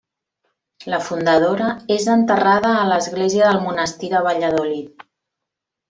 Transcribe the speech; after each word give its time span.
La 0.93 0.99
fundadora 1.09 1.67
és 1.97 2.09
enterrada 2.15 2.73
a 2.79 2.89
l'església 2.93 3.53
del 3.53 3.63
monestir 3.69 4.11
de 4.17 4.27
Valladolid. 4.31 5.11